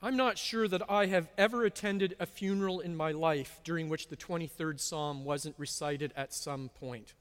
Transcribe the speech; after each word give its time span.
I'm 0.00 0.16
not 0.16 0.38
sure 0.38 0.68
that 0.68 0.88
I 0.88 1.06
have 1.06 1.28
ever 1.36 1.64
attended 1.64 2.14
a 2.20 2.26
funeral 2.26 2.78
in 2.78 2.94
my 2.94 3.10
life 3.10 3.60
during 3.64 3.88
which 3.88 4.06
the 4.06 4.16
23rd 4.16 4.78
Psalm 4.78 5.24
wasn't 5.24 5.56
recited 5.58 6.12
at 6.14 6.32
some 6.32 6.68
point. 6.68 7.14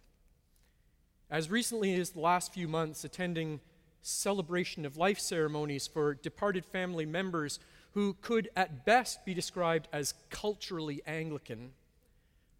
As 1.27 1.49
recently 1.49 1.95
as 1.95 2.11
the 2.11 2.19
last 2.19 2.53
few 2.53 2.67
months, 2.67 3.03
attending 3.03 3.61
celebration 4.03 4.85
of 4.85 4.95
life 4.95 5.17
ceremonies 5.17 5.87
for 5.87 6.13
departed 6.13 6.65
family 6.65 7.05
members 7.05 7.59
who 7.93 8.15
could 8.21 8.47
at 8.55 8.85
best 8.85 9.25
be 9.25 9.33
described 9.33 9.87
as 9.91 10.13
culturally 10.29 11.01
Anglican, 11.07 11.71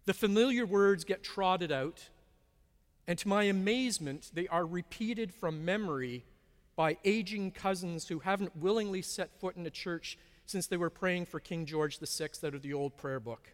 the 0.04 0.14
familiar 0.14 0.66
words 0.66 1.04
get 1.04 1.22
trotted 1.22 1.70
out, 1.70 2.08
and 3.06 3.16
to 3.20 3.28
my 3.28 3.44
amazement, 3.44 4.32
they 4.34 4.48
are 4.48 4.66
repeated 4.66 5.32
from 5.32 5.64
memory 5.64 6.24
by 6.78 6.96
aging 7.04 7.50
cousins 7.50 8.06
who 8.06 8.20
haven't 8.20 8.56
willingly 8.56 9.02
set 9.02 9.40
foot 9.40 9.56
in 9.56 9.66
a 9.66 9.70
church 9.70 10.16
since 10.46 10.68
they 10.68 10.76
were 10.76 10.88
praying 10.88 11.26
for 11.26 11.40
King 11.40 11.66
George 11.66 11.98
VI 11.98 12.28
out 12.44 12.54
of 12.54 12.62
the 12.62 12.72
old 12.72 12.96
prayer 12.96 13.18
book. 13.18 13.48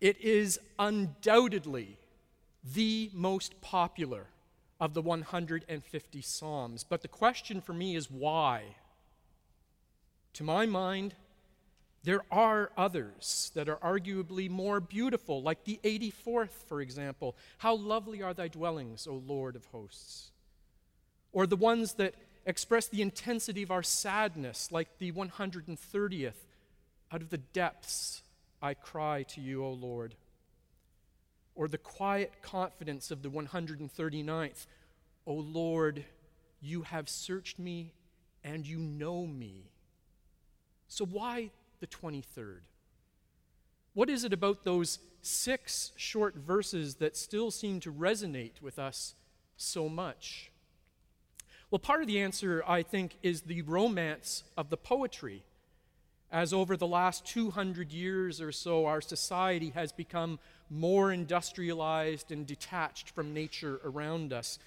It 0.00 0.20
is 0.20 0.60
undoubtedly 0.78 1.98
the 2.62 3.10
most 3.12 3.60
popular 3.60 4.28
of 4.78 4.94
the 4.94 5.02
150 5.02 6.22
Psalms. 6.22 6.84
But 6.84 7.02
the 7.02 7.08
question 7.08 7.60
for 7.60 7.72
me 7.72 7.96
is 7.96 8.08
why? 8.08 8.76
To 10.34 10.44
my 10.44 10.64
mind, 10.64 11.16
there 12.04 12.22
are 12.30 12.70
others 12.76 13.50
that 13.56 13.68
are 13.68 13.78
arguably 13.78 14.48
more 14.48 14.78
beautiful, 14.78 15.42
like 15.42 15.64
the 15.64 15.80
84th, 15.82 16.68
for 16.68 16.80
example. 16.80 17.34
How 17.58 17.74
lovely 17.74 18.22
are 18.22 18.32
thy 18.32 18.46
dwellings, 18.46 19.08
O 19.08 19.20
Lord 19.26 19.56
of 19.56 19.66
hosts 19.66 20.31
or 21.32 21.46
the 21.46 21.56
ones 21.56 21.94
that 21.94 22.14
express 22.46 22.88
the 22.88 23.02
intensity 23.02 23.62
of 23.62 23.70
our 23.70 23.82
sadness, 23.82 24.70
like 24.70 24.98
the 24.98 25.12
130th. 25.12 26.32
Out 27.10 27.22
of 27.22 27.30
the 27.30 27.38
depths 27.38 28.22
I 28.60 28.74
cry 28.74 29.24
to 29.24 29.40
you, 29.40 29.64
O 29.64 29.72
Lord. 29.72 30.14
Or 31.54 31.68
the 31.68 31.78
quiet 31.78 32.32
confidence 32.42 33.10
of 33.10 33.22
the 33.22 33.28
139th. 33.28 34.66
O 35.26 35.34
Lord, 35.34 36.04
you 36.60 36.82
have 36.82 37.08
searched 37.08 37.58
me 37.58 37.92
and 38.44 38.66
you 38.66 38.78
know 38.78 39.26
me. 39.26 39.70
So 40.88 41.04
why 41.04 41.50
the 41.80 41.86
23rd? 41.86 42.60
What 43.94 44.08
is 44.08 44.24
it 44.24 44.32
about 44.32 44.64
those 44.64 44.98
six 45.20 45.92
short 45.96 46.34
verses 46.34 46.96
that 46.96 47.16
still 47.16 47.50
seem 47.50 47.78
to 47.80 47.92
resonate 47.92 48.62
with 48.62 48.78
us 48.78 49.14
so 49.56 49.88
much? 49.88 50.51
Well, 51.72 51.78
part 51.78 52.02
of 52.02 52.06
the 52.06 52.20
answer, 52.20 52.62
I 52.68 52.82
think, 52.82 53.16
is 53.22 53.40
the 53.40 53.62
romance 53.62 54.44
of 54.58 54.68
the 54.68 54.76
poetry. 54.76 55.42
As 56.30 56.52
over 56.52 56.76
the 56.76 56.86
last 56.86 57.24
200 57.24 57.92
years 57.94 58.42
or 58.42 58.52
so, 58.52 58.84
our 58.84 59.00
society 59.00 59.70
has 59.70 59.90
become 59.90 60.38
more 60.68 61.10
industrialized 61.10 62.30
and 62.30 62.46
detached 62.46 63.08
from 63.08 63.32
nature 63.32 63.80
around 63.86 64.34
us. 64.34 64.58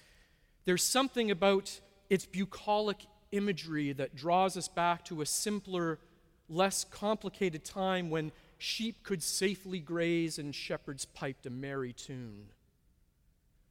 There's 0.64 0.82
something 0.82 1.30
about 1.30 1.78
its 2.10 2.26
bucolic 2.26 3.06
imagery 3.30 3.92
that 3.92 4.16
draws 4.16 4.56
us 4.56 4.66
back 4.66 5.04
to 5.04 5.22
a 5.22 5.26
simpler, 5.26 6.00
less 6.48 6.82
complicated 6.82 7.64
time 7.64 8.10
when 8.10 8.32
sheep 8.58 9.04
could 9.04 9.22
safely 9.22 9.78
graze 9.78 10.40
and 10.40 10.52
shepherds 10.52 11.04
piped 11.04 11.46
a 11.46 11.50
merry 11.50 11.92
tune. 11.92 12.46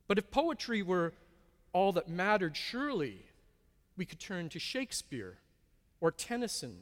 But 0.07 0.19
if 0.19 0.31
poetry 0.31 0.81
were 0.81 1.11
all 1.75 1.91
that 1.91 2.07
mattered, 2.07 2.55
surely 2.55 3.25
we 3.97 4.05
could 4.05 4.19
turn 4.19 4.47
to 4.47 4.57
Shakespeare 4.57 5.39
or 5.99 6.09
Tennyson, 6.09 6.77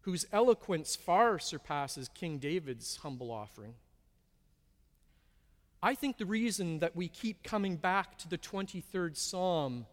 whose 0.00 0.26
eloquence 0.32 0.96
far 0.96 1.38
surpasses 1.38 2.10
King 2.12 2.38
David's 2.38 2.96
humble 2.96 3.30
offering. 3.30 3.74
I 5.80 5.94
think 5.94 6.18
the 6.18 6.26
reason 6.26 6.80
that 6.80 6.96
we 6.96 7.06
keep 7.06 7.44
coming 7.44 7.76
back 7.76 8.18
to 8.18 8.28
the 8.28 8.36
23rd 8.36 9.16
Psalm 9.16 9.86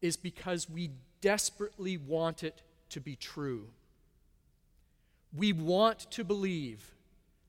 is 0.00 0.16
because 0.16 0.70
we 0.70 0.92
desperately 1.20 1.96
want 1.96 2.44
it 2.44 2.62
to 2.90 3.00
be 3.00 3.16
true. 3.16 3.66
We 5.36 5.52
want 5.52 6.08
to 6.12 6.22
believe 6.22 6.92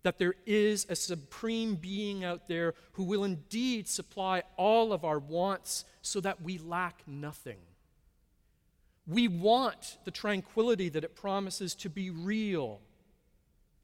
that 0.04 0.18
there 0.18 0.36
is 0.46 0.86
a 0.90 0.96
supreme 0.96 1.76
being 1.76 2.24
out 2.24 2.48
there 2.48 2.74
who 2.94 3.04
will 3.04 3.24
indeed 3.24 3.88
supply 3.88 4.44
all 4.56 4.94
of 4.94 5.04
our 5.04 5.20
wants 5.20 5.86
so 6.02 6.22
that 6.22 6.42
we 6.42 6.58
lack 6.58 7.02
nothing. 7.06 7.60
We 9.06 9.28
want 9.28 9.98
the 10.06 10.12
tranquility 10.12 10.90
that 10.90 11.04
it 11.04 11.16
promises 11.16 11.76
to 11.76 11.90
be 11.90 12.10
real, 12.10 12.80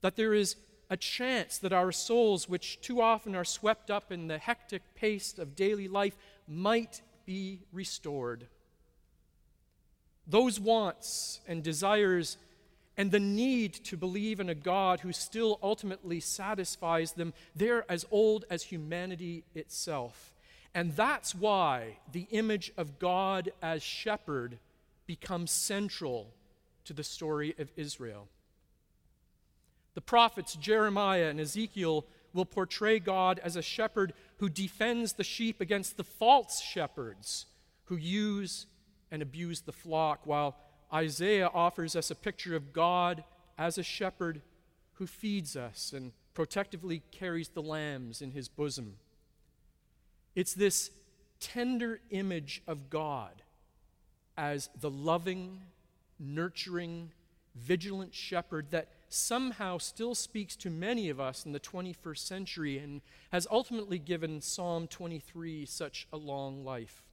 that 0.01 0.15
there 0.15 0.33
is 0.33 0.55
a 0.89 0.97
chance 0.97 1.57
that 1.57 1.73
our 1.73 1.91
souls, 1.91 2.47
which 2.47 2.79
too 2.81 3.01
often 3.01 3.35
are 3.35 3.43
swept 3.43 3.89
up 3.89 4.11
in 4.11 4.27
the 4.27 4.37
hectic 4.37 4.83
pace 4.93 5.37
of 5.37 5.55
daily 5.55 5.87
life, 5.87 6.15
might 6.47 7.01
be 7.25 7.63
restored. 7.73 8.47
Those 10.27 10.59
wants 10.59 11.39
and 11.47 11.63
desires 11.63 12.37
and 12.97 13.11
the 13.11 13.19
need 13.19 13.73
to 13.73 13.97
believe 13.97 14.39
in 14.39 14.49
a 14.49 14.55
God 14.55 15.01
who 15.01 15.11
still 15.11 15.59
ultimately 15.61 16.19
satisfies 16.19 17.13
them, 17.13 17.33
they're 17.55 17.89
as 17.91 18.05
old 18.09 18.45
as 18.49 18.63
humanity 18.63 19.43
itself. 19.53 20.33
And 20.73 20.95
that's 20.95 21.35
why 21.35 21.97
the 22.11 22.27
image 22.31 22.71
of 22.77 22.99
God 22.99 23.51
as 23.61 23.83
shepherd 23.83 24.59
becomes 25.05 25.51
central 25.51 26.27
to 26.85 26.93
the 26.93 27.03
story 27.03 27.55
of 27.59 27.71
Israel. 27.75 28.27
The 29.93 30.01
prophets 30.01 30.55
Jeremiah 30.55 31.29
and 31.29 31.39
Ezekiel 31.39 32.05
will 32.33 32.45
portray 32.45 32.99
God 32.99 33.39
as 33.43 33.55
a 33.55 33.61
shepherd 33.61 34.13
who 34.37 34.49
defends 34.49 35.13
the 35.13 35.23
sheep 35.23 35.61
against 35.61 35.95
the 35.95 36.03
false 36.03 36.61
shepherds 36.61 37.45
who 37.85 37.95
use 37.95 38.65
and 39.09 39.21
abuse 39.21 39.61
the 39.61 39.71
flock, 39.71 40.21
while 40.25 40.57
Isaiah 40.93 41.49
offers 41.53 41.95
us 41.95 42.11
a 42.11 42.15
picture 42.15 42.55
of 42.55 42.73
God 42.73 43.23
as 43.57 43.77
a 43.77 43.83
shepherd 43.83 44.41
who 44.93 45.07
feeds 45.07 45.55
us 45.55 45.93
and 45.93 46.11
protectively 46.33 47.01
carries 47.11 47.49
the 47.49 47.61
lambs 47.61 48.21
in 48.21 48.31
his 48.31 48.47
bosom. 48.47 48.95
It's 50.35 50.53
this 50.53 50.91
tender 51.39 51.99
image 52.11 52.61
of 52.67 52.89
God 52.89 53.41
as 54.37 54.69
the 54.79 54.89
loving, 54.89 55.61
nurturing, 56.19 57.11
vigilant 57.55 58.13
shepherd 58.13 58.67
that 58.71 58.89
somehow 59.07 59.77
still 59.77 60.13
speaks 60.13 60.55
to 60.57 60.69
many 60.69 61.09
of 61.09 61.19
us 61.19 61.45
in 61.45 61.53
the 61.53 61.59
21st 61.59 62.17
century 62.17 62.77
and 62.77 63.01
has 63.31 63.47
ultimately 63.49 63.97
given 63.97 64.41
Psalm 64.41 64.87
23 64.87 65.65
such 65.65 66.07
a 66.11 66.17
long 66.17 66.65
life. 66.65 67.04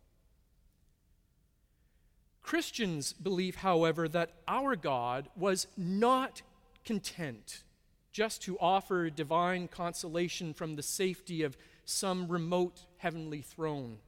Christians 2.42 3.12
believe, 3.12 3.56
however, 3.56 4.08
that 4.08 4.32
our 4.48 4.76
God 4.76 5.28
was 5.36 5.66
not 5.76 6.42
content 6.84 7.62
just 8.12 8.42
to 8.42 8.58
offer 8.58 9.08
divine 9.10 9.68
consolation 9.68 10.52
from 10.52 10.76
the 10.76 10.82
safety 10.82 11.42
of 11.42 11.56
some 11.84 12.28
remote 12.28 12.84
heavenly 12.98 13.40
throne. 13.40 13.98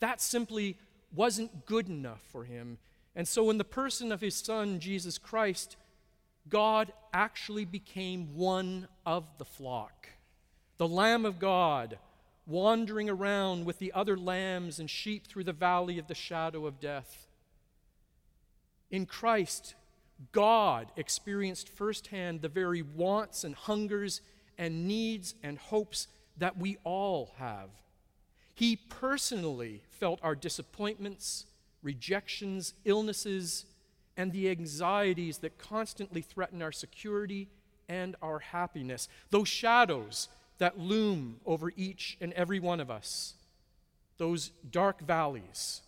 That 0.00 0.20
simply 0.20 0.76
wasn't 1.14 1.64
good 1.64 1.88
enough 1.88 2.22
for 2.30 2.44
him. 2.44 2.78
And 3.14 3.26
so, 3.26 3.48
in 3.50 3.58
the 3.58 3.64
person 3.64 4.12
of 4.12 4.20
his 4.20 4.34
son, 4.34 4.80
Jesus 4.80 5.16
Christ, 5.16 5.76
God 6.48 6.92
actually 7.14 7.64
became 7.64 8.36
one 8.36 8.88
of 9.06 9.24
the 9.38 9.44
flock. 9.44 10.08
The 10.76 10.88
Lamb 10.88 11.24
of 11.24 11.38
God, 11.38 11.98
wandering 12.46 13.08
around 13.08 13.64
with 13.64 13.78
the 13.78 13.92
other 13.92 14.16
lambs 14.16 14.78
and 14.78 14.90
sheep 14.90 15.26
through 15.26 15.44
the 15.44 15.52
valley 15.52 15.98
of 15.98 16.08
the 16.08 16.14
shadow 16.14 16.66
of 16.66 16.78
death. 16.78 17.25
In 18.90 19.06
Christ, 19.06 19.74
God 20.32 20.92
experienced 20.96 21.68
firsthand 21.68 22.40
the 22.40 22.48
very 22.48 22.82
wants 22.82 23.44
and 23.44 23.54
hungers 23.54 24.20
and 24.58 24.86
needs 24.86 25.34
and 25.42 25.58
hopes 25.58 26.08
that 26.38 26.56
we 26.56 26.78
all 26.84 27.34
have. 27.38 27.70
He 28.54 28.76
personally 28.76 29.82
felt 29.90 30.20
our 30.22 30.34
disappointments, 30.34 31.46
rejections, 31.82 32.74
illnesses, 32.84 33.66
and 34.16 34.32
the 34.32 34.48
anxieties 34.48 35.38
that 35.38 35.58
constantly 35.58 36.22
threaten 36.22 36.62
our 36.62 36.72
security 36.72 37.48
and 37.88 38.16
our 38.22 38.38
happiness. 38.38 39.08
Those 39.30 39.48
shadows 39.48 40.28
that 40.58 40.78
loom 40.78 41.40
over 41.44 41.70
each 41.76 42.16
and 42.20 42.32
every 42.32 42.60
one 42.60 42.80
of 42.80 42.90
us, 42.90 43.34
those 44.16 44.52
dark 44.70 45.02
valleys 45.02 45.82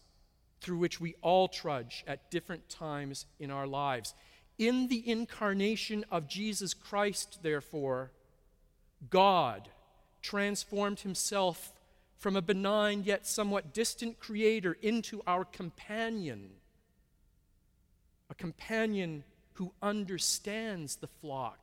through 0.60 0.78
which 0.78 1.00
we 1.00 1.14
all 1.22 1.48
trudge 1.48 2.04
at 2.06 2.30
different 2.30 2.68
times 2.68 3.26
in 3.38 3.50
our 3.50 3.66
lives. 3.66 4.14
In 4.58 4.88
the 4.88 5.08
incarnation 5.08 6.04
of 6.10 6.28
Jesus 6.28 6.74
Christ, 6.74 7.38
therefore, 7.42 8.12
God 9.08 9.68
transformed 10.20 11.00
himself 11.00 11.72
from 12.16 12.34
a 12.34 12.42
benign 12.42 13.04
yet 13.04 13.26
somewhat 13.26 13.72
distant 13.72 14.18
creator 14.18 14.76
into 14.82 15.22
our 15.26 15.44
companion, 15.44 16.50
a 18.28 18.34
companion 18.34 19.22
who 19.54 19.72
understands 19.80 20.96
the 20.96 21.06
flock 21.06 21.58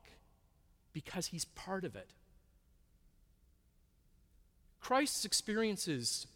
because 0.94 1.26
he's 1.26 1.44
part 1.44 1.84
of 1.84 1.94
it. 1.94 2.08
Christ's 4.80 5.26
experiences 5.26 6.26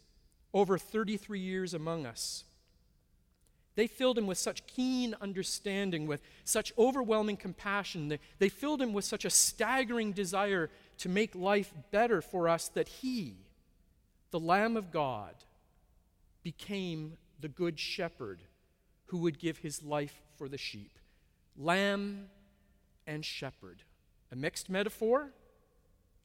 over 0.53 0.77
33 0.77 1.39
years 1.39 1.73
among 1.73 2.05
us 2.05 2.43
they 3.75 3.87
filled 3.87 4.17
him 4.17 4.27
with 4.27 4.37
such 4.37 4.67
keen 4.67 5.15
understanding, 5.21 6.05
with 6.05 6.21
such 6.43 6.73
overwhelming 6.77 7.37
compassion. 7.37 8.09
They, 8.09 8.19
they 8.39 8.49
filled 8.49 8.81
him 8.81 8.93
with 8.93 9.05
such 9.05 9.23
a 9.23 9.29
staggering 9.29 10.11
desire 10.11 10.69
to 10.99 11.09
make 11.09 11.35
life 11.35 11.73
better 11.89 12.21
for 12.21 12.49
us 12.49 12.67
that 12.69 12.87
he, 12.87 13.37
the 14.31 14.39
Lamb 14.39 14.75
of 14.75 14.91
God, 14.91 15.35
became 16.43 17.13
the 17.39 17.47
good 17.47 17.79
shepherd 17.79 18.41
who 19.07 19.19
would 19.19 19.39
give 19.39 19.59
his 19.59 19.83
life 19.83 20.21
for 20.37 20.49
the 20.49 20.57
sheep. 20.57 20.97
Lamb 21.57 22.27
and 23.07 23.23
shepherd. 23.23 23.83
A 24.31 24.35
mixed 24.35 24.69
metaphor? 24.69 25.31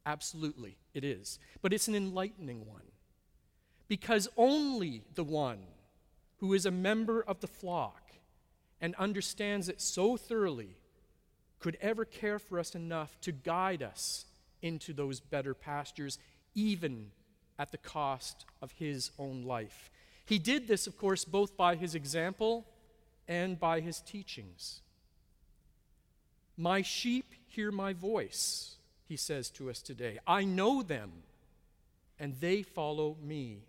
Absolutely, 0.05 0.77
it 0.95 1.05
is. 1.05 1.39
But 1.63 1.73
it's 1.73 1.89
an 1.89 1.95
enlightening 1.95 2.67
one. 2.67 2.83
Because 3.89 4.29
only 4.37 5.03
the 5.15 5.25
one 5.25 5.59
who 6.39 6.53
is 6.53 6.67
a 6.67 6.71
member 6.71 7.23
of 7.23 7.41
the 7.41 7.47
flock 7.47 8.13
and 8.81 8.95
understands 8.97 9.69
it 9.69 9.81
so 9.81 10.17
thoroughly 10.17 10.77
could 11.59 11.79
ever 11.81 12.05
care 12.05 12.39
for 12.39 12.59
us 12.59 12.75
enough 12.75 13.19
to 13.23 13.33
guide 13.33 13.83
us 13.83 14.27
into 14.63 14.93
those 14.93 15.21
better 15.21 15.55
pastures, 15.55 16.19
even 16.55 17.11
at 17.59 17.73
the 17.73 17.79
cost 17.79 18.45
of 18.61 18.73
his 18.73 19.11
own 19.19 19.43
life. 19.43 19.91
He 20.27 20.39
did 20.39 20.69
this, 20.69 20.87
of 20.87 20.99
course, 20.99 21.25
both 21.25 21.57
by 21.57 21.77
his 21.77 21.95
example 21.95 22.67
and 23.29 23.59
by 23.59 23.81
his 23.81 24.01
teachings. 24.01 24.81
My 26.57 26.83
sheep 26.83 27.33
hear 27.49 27.71
my 27.71 27.93
voice, 27.93 28.77
he 29.07 29.17
says 29.17 29.51
to 29.51 29.71
us 29.71 29.81
today. 29.81 30.19
I 30.27 30.45
know 30.45 30.83
them, 30.83 31.13
and 32.19 32.35
they 32.41 32.63
follow 32.63 33.17
me. 33.23 33.63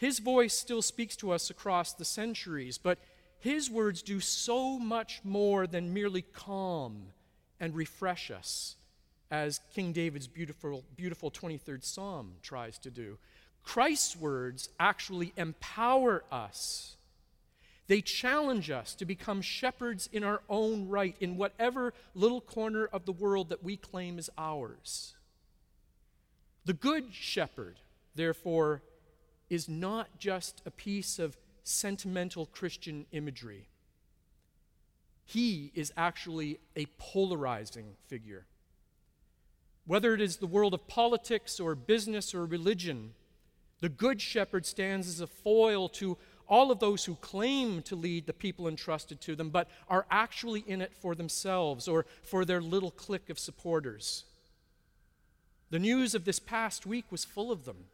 His 0.00 0.18
voice 0.18 0.54
still 0.54 0.80
speaks 0.80 1.14
to 1.16 1.30
us 1.30 1.50
across 1.50 1.92
the 1.92 2.06
centuries, 2.06 2.78
but 2.78 2.98
his 3.38 3.68
words 3.68 4.00
do 4.00 4.18
so 4.18 4.78
much 4.78 5.20
more 5.24 5.66
than 5.66 5.92
merely 5.92 6.22
calm 6.22 7.08
and 7.60 7.74
refresh 7.74 8.30
us, 8.30 8.76
as 9.30 9.60
King 9.74 9.92
David's 9.92 10.26
beautiful, 10.26 10.84
beautiful 10.96 11.30
23rd 11.30 11.84
Psalm 11.84 12.32
tries 12.40 12.78
to 12.78 12.90
do. 12.90 13.18
Christ's 13.62 14.16
words 14.16 14.70
actually 14.80 15.34
empower 15.36 16.24
us. 16.32 16.96
They 17.86 18.00
challenge 18.00 18.70
us 18.70 18.94
to 18.94 19.04
become 19.04 19.42
shepherds 19.42 20.08
in 20.10 20.24
our 20.24 20.40
own 20.48 20.88
right, 20.88 21.14
in 21.20 21.36
whatever 21.36 21.92
little 22.14 22.40
corner 22.40 22.86
of 22.86 23.04
the 23.04 23.12
world 23.12 23.50
that 23.50 23.62
we 23.62 23.76
claim 23.76 24.18
is 24.18 24.30
ours. 24.38 25.12
The 26.64 26.72
Good 26.72 27.12
Shepherd, 27.12 27.76
therefore, 28.14 28.80
is 29.50 29.68
not 29.68 30.18
just 30.18 30.62
a 30.64 30.70
piece 30.70 31.18
of 31.18 31.36
sentimental 31.64 32.46
Christian 32.46 33.04
imagery. 33.12 33.66
He 35.24 35.72
is 35.74 35.92
actually 35.96 36.58
a 36.76 36.86
polarizing 36.98 37.96
figure. 38.06 38.46
Whether 39.86 40.14
it 40.14 40.20
is 40.20 40.36
the 40.36 40.46
world 40.46 40.72
of 40.72 40.86
politics 40.88 41.60
or 41.60 41.74
business 41.74 42.34
or 42.34 42.46
religion, 42.46 43.12
the 43.80 43.88
Good 43.88 44.20
Shepherd 44.20 44.66
stands 44.66 45.08
as 45.08 45.20
a 45.20 45.26
foil 45.26 45.88
to 45.90 46.16
all 46.48 46.70
of 46.70 46.80
those 46.80 47.04
who 47.04 47.14
claim 47.16 47.80
to 47.82 47.94
lead 47.94 48.26
the 48.26 48.32
people 48.32 48.66
entrusted 48.66 49.20
to 49.20 49.36
them, 49.36 49.50
but 49.50 49.68
are 49.88 50.06
actually 50.10 50.64
in 50.66 50.80
it 50.80 50.92
for 50.92 51.14
themselves 51.14 51.86
or 51.86 52.06
for 52.22 52.44
their 52.44 52.60
little 52.60 52.90
clique 52.90 53.30
of 53.30 53.38
supporters. 53.38 54.24
The 55.70 55.78
news 55.78 56.14
of 56.16 56.24
this 56.24 56.40
past 56.40 56.86
week 56.86 57.04
was 57.10 57.24
full 57.24 57.52
of 57.52 57.64
them 57.64 57.84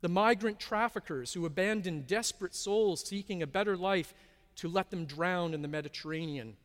the 0.00 0.08
migrant 0.08 0.60
traffickers 0.60 1.32
who 1.32 1.46
abandoned 1.46 2.06
desperate 2.06 2.54
souls 2.54 3.04
seeking 3.06 3.42
a 3.42 3.46
better 3.46 3.76
life 3.76 4.14
to 4.56 4.68
let 4.68 4.90
them 4.90 5.04
drown 5.04 5.54
in 5.54 5.62
the 5.62 5.68
Mediterranean, 5.68 6.56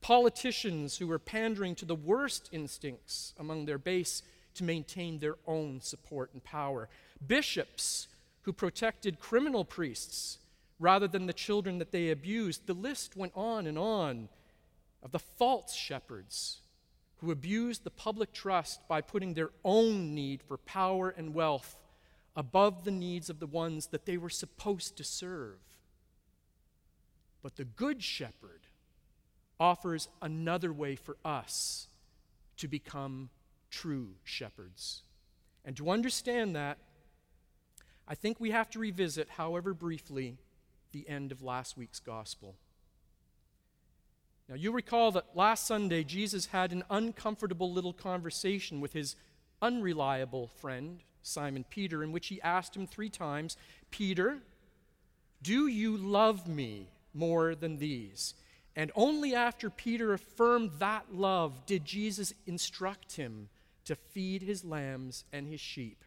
politicians 0.00 0.98
who 0.98 1.06
were 1.06 1.18
pandering 1.18 1.74
to 1.74 1.84
the 1.84 1.94
worst 1.94 2.48
instincts 2.52 3.34
among 3.38 3.64
their 3.64 3.78
base 3.78 4.22
to 4.54 4.64
maintain 4.64 5.18
their 5.18 5.36
own 5.46 5.80
support 5.80 6.30
and 6.32 6.42
power, 6.42 6.88
bishops 7.26 8.08
who 8.42 8.52
protected 8.52 9.20
criminal 9.20 9.64
priests 9.64 10.38
rather 10.78 11.08
than 11.08 11.26
the 11.26 11.32
children 11.32 11.78
that 11.78 11.92
they 11.92 12.10
abused. 12.10 12.66
The 12.66 12.74
list 12.74 13.16
went 13.16 13.32
on 13.34 13.66
and 13.66 13.78
on 13.78 14.28
of 15.02 15.12
the 15.12 15.18
false 15.18 15.74
shepherds 15.74 16.60
who 17.18 17.30
abused 17.30 17.84
the 17.84 17.90
public 17.90 18.32
trust 18.32 18.86
by 18.88 19.00
putting 19.00 19.34
their 19.34 19.50
own 19.64 20.14
need 20.14 20.42
for 20.42 20.56
power 20.56 21.10
and 21.10 21.34
wealth 21.34 21.76
above 22.38 22.84
the 22.84 22.92
needs 22.92 23.28
of 23.28 23.40
the 23.40 23.48
ones 23.48 23.88
that 23.88 24.06
they 24.06 24.16
were 24.16 24.30
supposed 24.30 24.96
to 24.96 25.02
serve. 25.02 25.58
But 27.42 27.56
the 27.56 27.64
Good 27.64 28.00
Shepherd 28.00 28.68
offers 29.58 30.08
another 30.22 30.72
way 30.72 30.94
for 30.94 31.16
us 31.24 31.88
to 32.58 32.68
become 32.68 33.30
true 33.72 34.10
shepherds. 34.22 35.02
And 35.64 35.76
to 35.78 35.90
understand 35.90 36.54
that, 36.54 36.78
I 38.06 38.14
think 38.14 38.38
we 38.38 38.52
have 38.52 38.70
to 38.70 38.78
revisit, 38.78 39.30
however 39.30 39.74
briefly, 39.74 40.38
the 40.92 41.08
end 41.08 41.32
of 41.32 41.42
last 41.42 41.76
week's 41.76 42.00
gospel. 42.00 42.54
Now, 44.48 44.54
you 44.54 44.70
recall 44.70 45.10
that 45.10 45.26
last 45.34 45.66
Sunday, 45.66 46.04
Jesus 46.04 46.46
had 46.46 46.70
an 46.70 46.84
uncomfortable 46.88 47.72
little 47.72 47.92
conversation 47.92 48.80
with 48.80 48.92
his 48.92 49.16
unreliable 49.60 50.46
friend, 50.46 51.00
Simon 51.28 51.64
Peter, 51.68 52.02
in 52.02 52.12
which 52.12 52.28
he 52.28 52.40
asked 52.42 52.76
him 52.76 52.86
three 52.86 53.10
times 53.10 53.56
Peter, 53.90 54.38
do 55.42 55.66
you 55.66 55.96
love 55.96 56.48
me 56.48 56.88
more 57.14 57.54
than 57.54 57.78
these? 57.78 58.34
And 58.74 58.92
only 58.94 59.34
after 59.34 59.70
Peter 59.70 60.12
affirmed 60.12 60.70
that 60.78 61.14
love 61.14 61.66
did 61.66 61.84
Jesus 61.84 62.32
instruct 62.46 63.16
him 63.16 63.48
to 63.84 63.94
feed 63.94 64.42
his 64.42 64.64
lambs 64.64 65.24
and 65.32 65.46
his 65.46 65.60
sheep. 65.60 66.04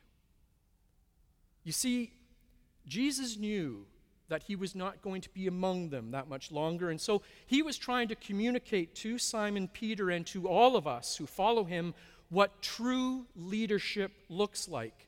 You 1.63 1.71
see, 1.71 2.11
Jesus 2.87 3.37
knew 3.37 3.85
that 4.29 4.43
he 4.43 4.55
was 4.55 4.73
not 4.73 5.01
going 5.01 5.21
to 5.21 5.29
be 5.29 5.47
among 5.47 5.89
them 5.89 6.11
that 6.11 6.29
much 6.29 6.51
longer. 6.51 6.89
And 6.89 7.01
so 7.01 7.21
he 7.45 7.61
was 7.61 7.77
trying 7.77 8.07
to 8.07 8.15
communicate 8.15 8.95
to 8.95 9.17
Simon 9.17 9.67
Peter 9.67 10.09
and 10.09 10.25
to 10.27 10.47
all 10.47 10.77
of 10.77 10.87
us 10.87 11.17
who 11.17 11.25
follow 11.25 11.65
him 11.65 11.93
what 12.29 12.61
true 12.61 13.25
leadership 13.35 14.13
looks 14.29 14.69
like 14.69 15.07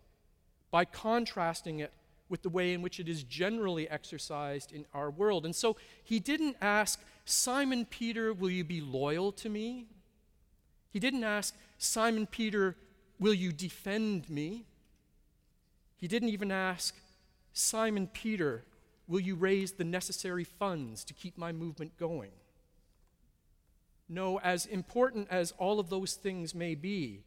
by 0.74 0.84
contrasting 0.84 1.82
it 1.82 1.94
with 2.30 2.42
the 2.42 2.50
way 2.50 2.74
in 2.74 2.82
which 2.82 3.00
it 3.00 3.08
is 3.08 3.22
generally 3.22 3.88
exercised 3.88 4.72
in 4.72 4.88
our 4.92 5.12
world. 5.12 5.46
And 5.46 5.56
so 5.56 5.78
he 6.04 6.20
didn't 6.20 6.58
ask, 6.62 7.00
Simon 7.26 7.86
Peter, 7.86 8.34
will 8.34 8.50
you 8.50 8.64
be 8.64 8.82
loyal 8.82 9.32
to 9.34 9.50
me? 9.50 9.86
He 10.90 11.00
didn't 11.00 11.24
ask, 11.24 11.56
Simon 11.78 12.26
Peter, 12.26 12.76
will 13.20 13.36
you 13.36 13.52
defend 13.52 14.28
me? 14.32 14.66
He 15.96 16.08
didn't 16.08 16.30
even 16.30 16.52
ask, 16.52 16.96
Simon 17.54 18.08
Peter, 18.08 18.64
will 19.08 19.20
you 19.20 19.36
raise 19.36 19.74
the 19.74 19.84
necessary 19.84 20.44
funds 20.44 21.04
to 21.04 21.14
keep 21.14 21.38
my 21.38 21.52
movement 21.52 22.00
going? 22.00 22.32
No, 24.10 24.40
as 24.40 24.66
important 24.66 25.28
as 25.30 25.54
all 25.60 25.80
of 25.80 25.92
those 25.92 26.16
things 26.16 26.56
may 26.56 26.74
be, 26.74 27.22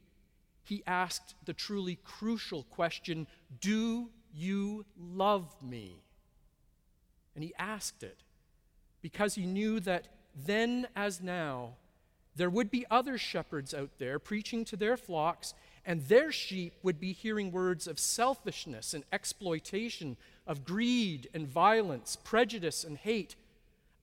he 0.67 0.83
asked 0.87 1.35
the 1.45 1.55
truly 1.55 1.99
crucial 2.05 2.65
question 2.65 3.27
Do 3.61 4.11
you 4.35 4.85
love 4.99 5.55
me? 5.63 6.03
And 7.35 7.45
he 7.45 7.55
asked 7.59 8.03
it 8.03 8.19
because 9.01 9.35
he 9.35 9.47
knew 9.47 9.79
that 9.81 10.09
then 10.35 10.89
as 10.97 11.23
now, 11.23 11.75
there 12.35 12.51
would 12.51 12.71
be 12.71 12.85
other 12.91 13.17
shepherds 13.17 13.73
out 13.73 13.91
there 13.99 14.19
preaching 14.19 14.65
to 14.67 14.77
their 14.77 14.97
flocks, 14.97 15.55
and 15.85 16.03
their 16.03 16.33
sheep 16.33 16.75
would 16.83 16.99
be 17.01 17.13
hearing 17.13 17.53
words 17.53 17.87
of 17.87 17.99
selfishness 17.99 18.93
and 18.93 19.05
exploitation, 19.13 20.17
of 20.47 20.65
greed 20.65 21.29
and 21.33 21.47
violence, 21.47 22.17
prejudice 22.17 22.85
and 22.85 22.99
hate, 22.99 23.37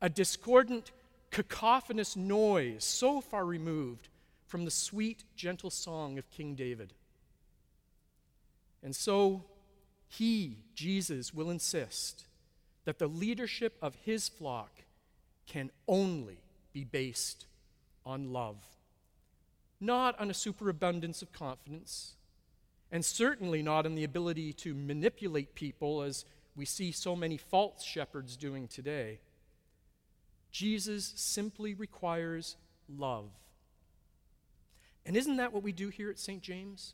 a 0.01 0.09
discordant, 0.09 0.91
cacophonous 1.29 2.15
noise 2.15 2.83
so 2.83 3.21
far 3.21 3.45
removed 3.45 4.07
from 4.53 4.65
the 4.65 4.69
sweet, 4.69 5.23
gentle 5.35 5.71
song 5.71 6.19
of 6.19 6.29
King 6.29 6.53
David. 6.53 6.93
And 8.83 8.95
so, 8.95 9.45
he, 10.07 10.59
Jesus, 10.75 11.33
will 11.33 11.49
insist 11.49 12.25
that 12.85 12.99
the 12.99 13.07
leadership 13.07 13.75
of 13.81 13.95
his 14.05 14.29
flock 14.29 14.83
can 15.47 15.71
only 15.87 16.37
be 16.71 16.83
based 16.83 17.47
on 18.05 18.31
love, 18.31 18.57
not 19.81 20.19
on 20.19 20.29
a 20.29 20.35
superabundance 20.35 21.23
of 21.23 21.33
confidence, 21.33 22.13
and 22.91 23.03
certainly 23.03 23.63
not 23.63 23.87
on 23.87 23.95
the 23.95 24.03
ability 24.03 24.53
to 24.53 24.75
manipulate 24.75 25.55
people 25.55 26.03
as 26.03 26.25
we 26.55 26.65
see 26.65 26.91
so 26.91 27.15
many 27.15 27.37
false 27.37 27.83
shepherds 27.83 28.37
doing 28.37 28.67
today. 28.67 29.19
Jesus 30.51 31.11
simply 31.15 31.73
requires 31.73 32.55
love. 32.87 33.31
And 35.05 35.17
isn't 35.17 35.37
that 35.37 35.53
what 35.53 35.63
we 35.63 35.71
do 35.71 35.89
here 35.89 36.09
at 36.09 36.19
St. 36.19 36.41
James? 36.41 36.93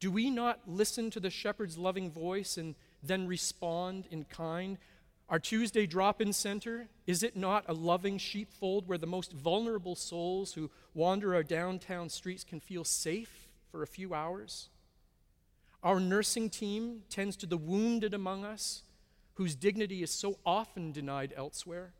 Do 0.00 0.10
we 0.10 0.30
not 0.30 0.60
listen 0.66 1.10
to 1.10 1.20
the 1.20 1.30
shepherd's 1.30 1.76
loving 1.76 2.10
voice 2.10 2.56
and 2.56 2.76
then 3.02 3.26
respond 3.26 4.06
in 4.10 4.24
kind? 4.24 4.78
Our 5.28 5.38
Tuesday 5.38 5.86
drop 5.86 6.20
in 6.20 6.32
center, 6.32 6.88
is 7.06 7.22
it 7.22 7.36
not 7.36 7.64
a 7.68 7.74
loving 7.74 8.16
sheepfold 8.16 8.88
where 8.88 8.96
the 8.96 9.06
most 9.06 9.32
vulnerable 9.32 9.94
souls 9.94 10.54
who 10.54 10.70
wander 10.94 11.34
our 11.34 11.42
downtown 11.42 12.08
streets 12.08 12.44
can 12.44 12.60
feel 12.60 12.84
safe 12.84 13.48
for 13.70 13.82
a 13.82 13.86
few 13.86 14.14
hours? 14.14 14.68
Our 15.82 16.00
nursing 16.00 16.48
team 16.48 17.02
tends 17.10 17.36
to 17.38 17.46
the 17.46 17.58
wounded 17.58 18.14
among 18.14 18.44
us 18.44 18.82
whose 19.34 19.54
dignity 19.54 20.02
is 20.02 20.10
so 20.10 20.38
often 20.46 20.92
denied 20.92 21.32
elsewhere. 21.36 21.92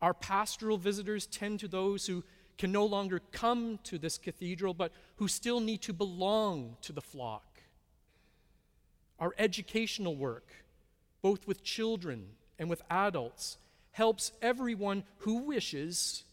Our 0.00 0.14
pastoral 0.14 0.78
visitors 0.78 1.26
tend 1.26 1.60
to 1.60 1.68
those 1.68 2.06
who 2.06 2.24
can 2.58 2.72
no 2.72 2.84
longer 2.84 3.20
come 3.32 3.78
to 3.84 3.98
this 3.98 4.18
cathedral, 4.18 4.74
but 4.74 4.92
who 5.16 5.28
still 5.28 5.60
need 5.60 5.80
to 5.82 5.92
belong 5.92 6.76
to 6.82 6.92
the 6.92 7.00
flock. 7.00 7.44
Our 9.18 9.34
educational 9.38 10.16
work, 10.16 10.48
both 11.22 11.46
with 11.46 11.62
children 11.62 12.26
and 12.58 12.68
with 12.68 12.82
adults, 12.90 13.58
helps 13.92 14.32
everyone 14.42 15.04
who 15.18 15.38
wishes 15.38 16.24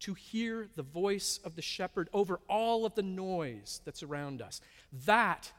to 0.00 0.14
hear 0.14 0.68
the 0.76 0.82
voice 0.82 1.38
of 1.44 1.56
the 1.56 1.62
shepherd 1.62 2.08
over 2.12 2.40
all 2.48 2.86
of 2.86 2.94
the 2.94 3.02
noise 3.02 3.80
that's 3.84 4.02
around 4.02 4.40
us. 4.40 4.60
That 5.06 5.50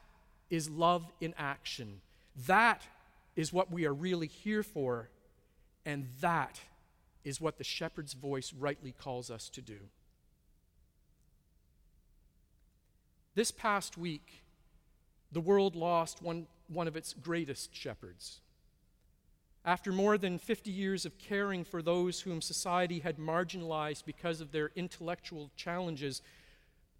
is 0.50 0.68
love 0.68 1.04
in 1.20 1.34
action. 1.38 2.00
That 2.46 2.82
is 3.36 3.52
what 3.52 3.70
we 3.70 3.86
are 3.86 3.94
really 3.94 4.26
here 4.26 4.62
for, 4.62 5.08
and 5.86 6.06
that 6.20 6.60
is 7.24 7.40
what 7.40 7.58
the 7.58 7.64
shepherd's 7.64 8.14
voice 8.14 8.52
rightly 8.52 8.92
calls 8.92 9.30
us 9.30 9.48
to 9.50 9.60
do. 9.60 9.78
This 13.34 13.50
past 13.50 13.96
week, 13.96 14.42
the 15.30 15.40
world 15.40 15.74
lost 15.74 16.20
one, 16.20 16.46
one 16.68 16.86
of 16.86 16.96
its 16.96 17.14
greatest 17.14 17.74
shepherds. 17.74 18.40
After 19.64 19.90
more 19.90 20.18
than 20.18 20.38
50 20.38 20.70
years 20.70 21.06
of 21.06 21.16
caring 21.18 21.64
for 21.64 21.80
those 21.80 22.20
whom 22.20 22.42
society 22.42 22.98
had 22.98 23.16
marginalized 23.16 24.04
because 24.04 24.40
of 24.40 24.52
their 24.52 24.70
intellectual 24.74 25.50
challenges, 25.56 26.20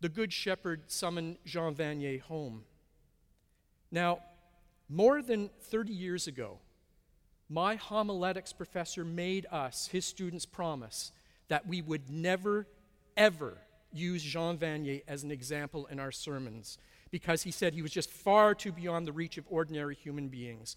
the 0.00 0.08
Good 0.08 0.32
Shepherd 0.32 0.84
summoned 0.86 1.36
Jean 1.44 1.74
Vanier 1.74 2.20
home. 2.20 2.64
Now, 3.90 4.20
more 4.88 5.20
than 5.20 5.50
30 5.60 5.92
years 5.92 6.26
ago, 6.26 6.58
my 7.50 7.74
homiletics 7.74 8.52
professor 8.54 9.04
made 9.04 9.46
us, 9.50 9.88
his 9.88 10.06
students, 10.06 10.46
promise 10.46 11.12
that 11.48 11.66
we 11.66 11.82
would 11.82 12.08
never, 12.08 12.66
ever 13.16 13.58
use 13.92 14.22
Jean 14.22 14.58
Vanier 14.58 15.02
as 15.06 15.22
an 15.22 15.30
example 15.30 15.86
in 15.86 15.98
our 16.00 16.12
sermons 16.12 16.78
because 17.10 17.42
he 17.42 17.50
said 17.50 17.74
he 17.74 17.82
was 17.82 17.90
just 17.90 18.10
far 18.10 18.54
too 18.54 18.72
beyond 18.72 19.06
the 19.06 19.12
reach 19.12 19.38
of 19.38 19.44
ordinary 19.48 19.94
human 19.94 20.28
beings. 20.28 20.76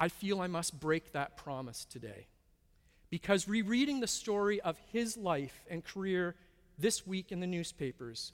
I 0.00 0.08
feel 0.08 0.40
I 0.40 0.46
must 0.46 0.80
break 0.80 1.12
that 1.12 1.36
promise 1.36 1.84
today 1.84 2.26
because 3.10 3.46
rereading 3.46 4.00
the 4.00 4.06
story 4.06 4.60
of 4.62 4.78
his 4.90 5.16
life 5.16 5.64
and 5.70 5.84
career 5.84 6.34
this 6.78 7.06
week 7.06 7.30
in 7.30 7.40
the 7.40 7.46
newspapers, 7.46 8.32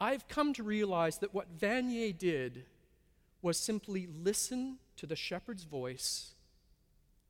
I've 0.00 0.26
come 0.26 0.52
to 0.54 0.64
realize 0.64 1.18
that 1.18 1.32
what 1.32 1.56
Vanier 1.56 2.16
did 2.16 2.64
was 3.40 3.56
simply 3.56 4.08
listen 4.08 4.78
to 4.96 5.06
the 5.06 5.14
shepherd's 5.14 5.62
voice 5.62 6.34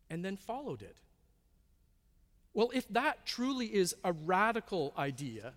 and 0.08 0.24
then 0.24 0.36
followed 0.36 0.80
it. 0.80 0.96
Well, 2.54 2.70
if 2.74 2.88
that 2.88 3.24
truly 3.24 3.74
is 3.74 3.94
a 4.04 4.12
radical 4.12 4.92
idea 4.96 5.54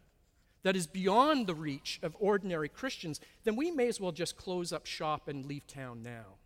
that 0.63 0.75
is 0.75 0.87
beyond 0.87 1.45
the 1.45 1.53
reach 1.53 1.99
of 2.01 2.15
ordinary 2.19 2.69
Christians, 2.69 3.19
then 3.43 3.55
we 3.55 3.69
may 3.69 3.87
as 3.87 3.99
well 3.99 4.11
just 4.11 4.37
close 4.37 4.71
up 4.71 4.85
shop 4.85 5.27
and 5.27 5.45
leave 5.45 5.67
town 5.67 6.01
now. 6.01 6.37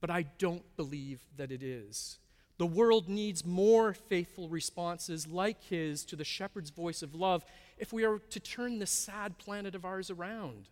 But 0.00 0.10
I 0.10 0.26
don't 0.38 0.64
believe 0.76 1.20
that 1.36 1.50
it 1.50 1.62
is. 1.62 2.18
The 2.56 2.66
world 2.66 3.08
needs 3.08 3.44
more 3.44 3.94
faithful 3.94 4.48
responses 4.48 5.26
like 5.26 5.64
his 5.64 6.04
to 6.04 6.16
the 6.16 6.24
shepherd's 6.24 6.70
voice 6.70 7.02
of 7.02 7.14
love 7.14 7.44
if 7.78 7.92
we 7.92 8.04
are 8.04 8.18
to 8.18 8.40
turn 8.40 8.78
this 8.78 8.92
sad 8.92 9.38
planet 9.38 9.74
of 9.74 9.84
ours 9.84 10.10
around. 10.10 10.68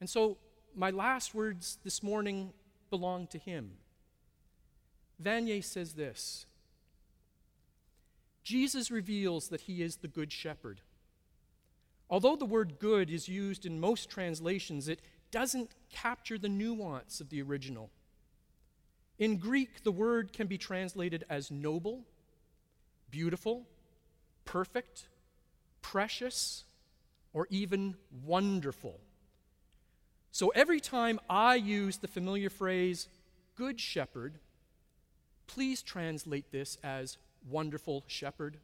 And 0.00 0.10
so, 0.10 0.36
my 0.74 0.90
last 0.90 1.34
words 1.34 1.78
this 1.82 2.02
morning 2.02 2.52
belong 2.90 3.26
to 3.28 3.38
him. 3.38 3.78
Vanier 5.22 5.64
says 5.64 5.94
this 5.94 6.44
Jesus 8.44 8.90
reveals 8.90 9.48
that 9.48 9.62
he 9.62 9.82
is 9.82 9.96
the 9.96 10.08
Good 10.08 10.30
Shepherd. 10.30 10.82
Although 12.10 12.36
the 12.36 12.44
word 12.44 12.78
good 12.78 13.10
is 13.10 13.26
used 13.28 13.64
in 13.64 13.80
most 13.80 14.10
translations, 14.10 14.86
it 14.86 15.00
doesn't 15.30 15.70
capture 15.90 16.38
the 16.38 16.48
nuance 16.48 17.20
of 17.20 17.30
the 17.30 17.40
original. 17.42 17.90
In 19.18 19.38
Greek, 19.38 19.82
the 19.82 19.92
word 19.92 20.32
can 20.32 20.46
be 20.46 20.58
translated 20.58 21.24
as 21.30 21.50
noble, 21.50 22.04
beautiful, 23.10 23.66
perfect, 24.44 25.08
precious, 25.80 26.64
or 27.32 27.46
even 27.50 27.96
wonderful. 28.24 29.00
So 30.30 30.50
every 30.50 30.80
time 30.80 31.18
I 31.30 31.54
use 31.54 31.98
the 31.98 32.08
familiar 32.08 32.50
phrase, 32.50 33.08
good 33.54 33.80
shepherd, 33.80 34.38
please 35.46 35.80
translate 35.80 36.50
this 36.50 36.76
as 36.82 37.18
wonderful 37.48 38.04
shepherd. 38.06 38.58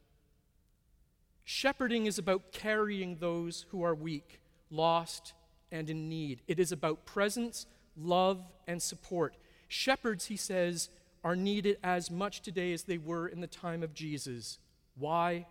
Shepherding 1.45 2.07
is 2.07 2.19
about 2.19 2.53
carrying 2.53 3.17
those 3.17 3.67
who 3.71 3.83
are 3.83 3.95
weak, 3.95 4.41
lost, 4.71 5.33
and 5.73 5.91
in 5.91 6.09
need. 6.09 6.43
It 6.47 6.59
is 6.59 6.73
about 6.73 7.07
presence, 7.07 7.67
love, 7.97 8.43
and 8.67 8.81
support. 8.81 9.37
Shepherds, 9.69 10.27
he 10.27 10.37
says, 10.37 10.91
are 11.23 11.37
needed 11.37 11.79
as 11.83 12.11
much 12.11 12.41
today 12.41 12.73
as 12.73 12.85
they 12.85 12.99
were 12.99 13.29
in 13.29 13.41
the 13.41 13.47
time 13.47 13.83
of 13.83 13.95
Jesus. 13.95 14.59
Why? 14.97 15.47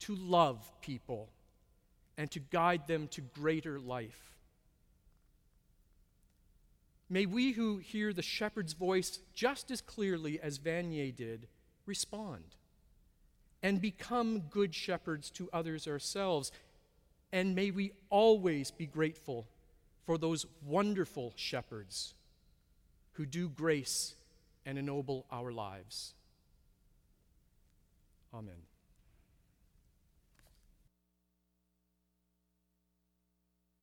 To 0.00 0.14
love 0.14 0.70
people 0.80 1.28
and 2.18 2.30
to 2.32 2.40
guide 2.40 2.86
them 2.86 3.08
to 3.08 3.20
greater 3.20 3.80
life. 3.80 4.36
May 7.08 7.26
we 7.26 7.52
who 7.52 7.78
hear 7.78 8.12
the 8.12 8.22
shepherd's 8.22 8.72
voice 8.72 9.18
just 9.34 9.70
as 9.70 9.80
clearly 9.80 10.40
as 10.40 10.58
Vanier 10.58 11.14
did 11.14 11.46
respond 11.86 12.44
and 13.62 13.80
become 13.80 14.40
good 14.50 14.74
shepherds 14.74 15.30
to 15.30 15.48
others 15.52 15.86
ourselves. 15.86 16.50
And 17.32 17.54
may 17.54 17.70
we 17.70 17.92
always 18.10 18.70
be 18.70 18.86
grateful 18.86 19.46
for 20.04 20.18
those 20.18 20.46
wonderful 20.66 21.32
shepherds 21.36 22.14
who 23.12 23.26
do 23.26 23.48
grace 23.48 24.14
and 24.66 24.78
ennoble 24.78 25.26
our 25.30 25.52
lives. 25.52 26.14
Amen. 28.34 28.71